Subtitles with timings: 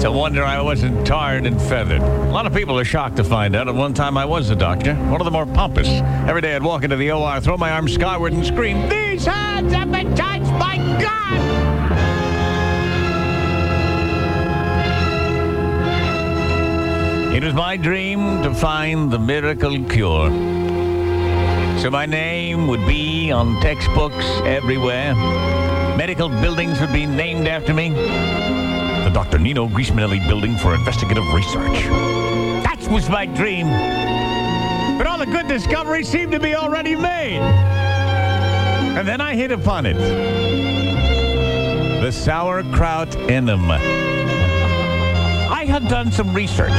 [0.00, 2.00] It's a wonder I wasn't tarred and feathered.
[2.00, 4.56] A lot of people are shocked to find out at one time I was a
[4.56, 4.94] doctor.
[4.94, 5.88] One of the more pompous.
[6.26, 9.74] Every day I'd walk into the OR, throw my arms skyward, and scream, These hands
[9.74, 11.36] have been touched by God!
[17.34, 20.30] It was my dream to find the miracle cure.
[21.78, 25.14] So my name would be on textbooks everywhere.
[25.98, 28.59] Medical buildings would be named after me.
[29.10, 29.38] The Dr.
[29.40, 31.82] Nino Grismanelli Building for Investigative Research.
[32.62, 33.66] That was my dream.
[34.96, 37.40] But all the good discoveries seemed to be already made.
[37.40, 39.94] And then I hit upon it.
[42.00, 43.78] The sauerkraut enema.
[45.50, 46.70] I had done some research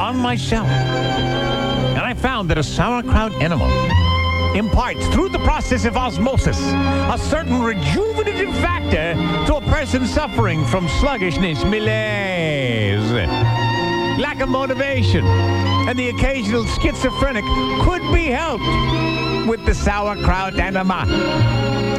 [0.00, 0.66] on myself.
[0.66, 3.68] And I found that a sauerkraut enema
[4.54, 9.14] imparts through the process of osmosis a certain rejuvenative factor
[9.46, 13.10] to a person suffering from sluggishness, malaise,
[14.18, 17.44] lack of motivation, and the occasional schizophrenic
[17.82, 21.04] could be helped with the sauerkraut enema.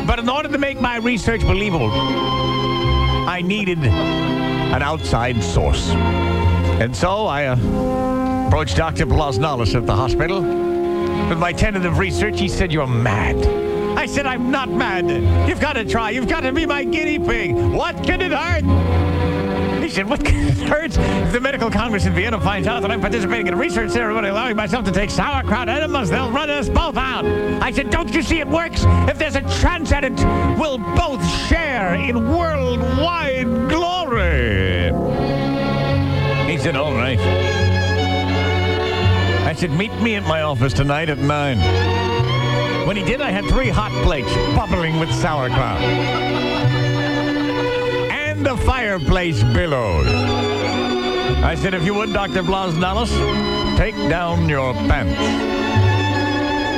[0.06, 5.90] But in order to make my research believable, I needed an outside source.
[5.90, 9.06] And so I uh, approached Dr.
[9.06, 10.69] Blasnalis at the hospital.
[11.30, 13.38] With my tentative research, he said, You're mad.
[13.98, 15.10] I said, I'm not mad.
[15.48, 16.12] You've got to try.
[16.12, 17.54] You've got to be my guinea pig.
[17.56, 18.64] What can it hurt?
[19.84, 20.98] He said, What can it hurt?
[20.98, 24.30] If the Medical Congress in Vienna finds out that I'm participating in a research ceremony
[24.30, 27.26] allowing myself to take sauerkraut enemas, they'll run us both out.
[27.26, 28.84] I said, Don't you see it works?
[29.10, 30.18] If there's a chance at it,
[30.60, 34.94] we'll both share in worldwide glory.
[36.50, 37.69] He said, All right.
[39.50, 42.86] I said, Meet me at my office tonight at 9.
[42.86, 45.82] When he did, I had three hot plates bubbling with sauerkraut.
[48.12, 50.06] And the fireplace billowed.
[51.44, 52.44] I said, If you would, Dr.
[52.44, 53.10] Blasnalis,
[53.76, 55.18] take down your pants.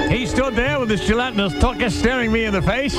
[0.10, 2.96] He stood there with his gelatinous tucker staring me in the face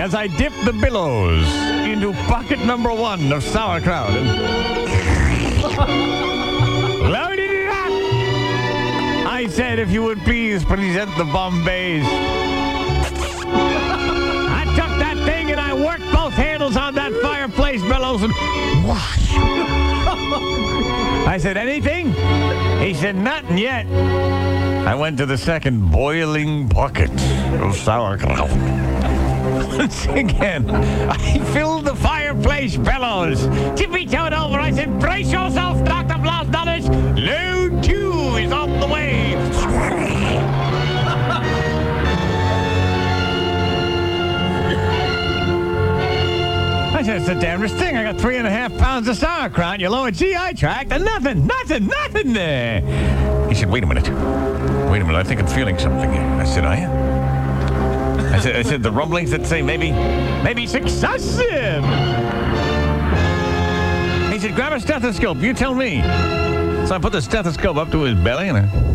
[0.00, 1.52] as I dipped the billows
[1.84, 4.14] into bucket number one of sauerkraut.
[9.58, 12.04] said, if you would please present the Bombays.
[14.54, 18.32] I took that thing and I worked both handles on that fireplace bellows and
[18.86, 19.32] whoosh.
[21.26, 22.12] I said, anything?
[22.80, 23.86] He said, nothing yet.
[24.86, 27.10] I went to the second boiling bucket
[27.60, 28.50] of sauerkraut.
[29.76, 33.48] Once again, I filled the fireplace bellows.
[33.76, 36.17] Tippy-toed over, I said, brace yourself, Dr.
[47.16, 47.96] it's the damnedest thing.
[47.96, 51.04] I got three and a half pounds of sauerkraut in your lower GI tract and
[51.04, 52.80] nothing, nothing, nothing there.
[53.48, 54.08] He said, wait a minute.
[54.90, 56.10] Wait a minute, I think I'm feeling something.
[56.10, 58.34] I said, I am.
[58.34, 59.90] I said, I said, the rumblings that say maybe,
[60.42, 61.82] maybe successive.
[64.32, 65.38] He said, grab a stethoscope.
[65.38, 66.02] You tell me.
[66.86, 68.94] So I put the stethoscope up to his belly and I...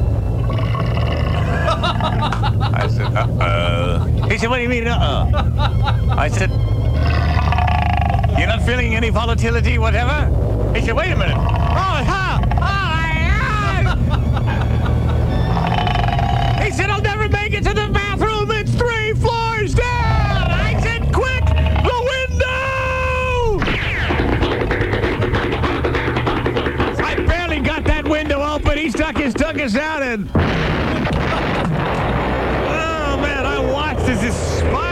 [2.83, 4.05] I said, uh-uh.
[4.29, 6.15] He said, what do you mean, uh-uh?
[6.17, 6.49] I said,
[8.37, 10.29] you're not feeling any volatility, whatever?
[10.75, 11.35] He said, wait a minute.
[11.37, 12.39] Oh, ha!
[12.43, 12.55] Oh,
[16.57, 16.63] yeah!
[16.63, 18.49] He said, I'll never make it to the bathroom.
[18.51, 20.51] It's three floors down.
[20.51, 23.59] I said, quick, the window!
[27.03, 28.77] I barely got that window open.
[28.77, 30.29] He stuck his tuckus out and...
[32.65, 34.82] Oh, man, I watched as this spiraling.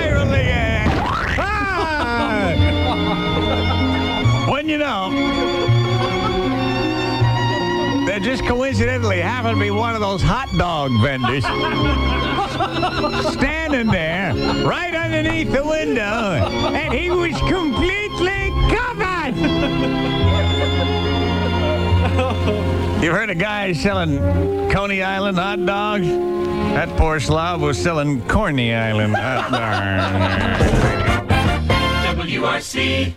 [8.41, 11.43] Just coincidentally happened to be one of those hot dog vendors
[13.33, 14.33] standing there
[14.65, 19.35] right underneath the window, and he was completely covered.
[23.01, 24.19] You heard a guy selling
[24.69, 26.07] Coney Island hot dogs?
[26.07, 30.71] That poor slob was selling Corny Island hot dogs.
[32.21, 33.15] WRC.